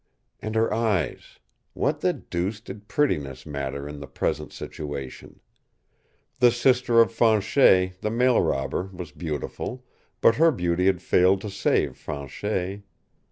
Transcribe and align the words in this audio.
And 0.41 0.55
her 0.55 0.73
eyes. 0.73 1.37
What 1.75 2.01
the 2.01 2.11
deuce 2.11 2.59
did 2.59 2.87
prettiness 2.87 3.45
matter 3.45 3.87
in 3.87 3.99
the 3.99 4.07
present 4.07 4.51
situation? 4.51 5.41
The 6.39 6.49
sister 6.49 7.01
of 7.01 7.11
Fanchet, 7.11 8.01
the 8.01 8.09
mail 8.09 8.41
robber, 8.41 8.89
was 8.93 9.11
beautiful, 9.11 9.85
but 10.19 10.37
her 10.37 10.49
beauty 10.49 10.87
had 10.87 11.03
failed 11.03 11.39
to 11.41 11.51
save 11.51 11.97
Fanchet. 11.97 12.81